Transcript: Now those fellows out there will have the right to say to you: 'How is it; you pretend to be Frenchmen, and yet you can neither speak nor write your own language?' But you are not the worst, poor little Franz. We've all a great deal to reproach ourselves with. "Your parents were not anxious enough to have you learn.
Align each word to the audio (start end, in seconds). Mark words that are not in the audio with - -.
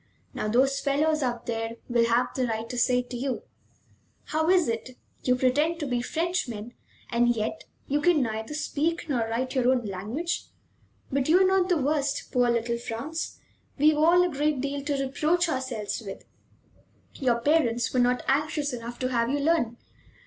Now 0.33 0.47
those 0.47 0.79
fellows 0.79 1.21
out 1.21 1.45
there 1.45 1.75
will 1.87 2.05
have 2.07 2.29
the 2.35 2.47
right 2.47 2.67
to 2.71 2.77
say 2.79 3.03
to 3.03 3.15
you: 3.15 3.43
'How 4.23 4.49
is 4.49 4.67
it; 4.67 4.97
you 5.21 5.35
pretend 5.35 5.79
to 5.79 5.85
be 5.85 6.01
Frenchmen, 6.01 6.73
and 7.11 7.35
yet 7.35 7.65
you 7.87 8.01
can 8.01 8.23
neither 8.23 8.55
speak 8.55 9.07
nor 9.07 9.19
write 9.29 9.53
your 9.53 9.69
own 9.71 9.85
language?' 9.85 10.45
But 11.11 11.29
you 11.29 11.39
are 11.41 11.45
not 11.47 11.69
the 11.69 11.77
worst, 11.77 12.31
poor 12.31 12.49
little 12.49 12.79
Franz. 12.79 13.39
We've 13.77 13.95
all 13.97 14.23
a 14.23 14.29
great 14.33 14.59
deal 14.59 14.81
to 14.85 15.03
reproach 15.05 15.47
ourselves 15.47 16.01
with. 16.03 16.23
"Your 17.13 17.39
parents 17.39 17.93
were 17.93 17.99
not 17.99 18.23
anxious 18.27 18.73
enough 18.73 18.97
to 19.01 19.09
have 19.09 19.29
you 19.29 19.37
learn. 19.37 19.77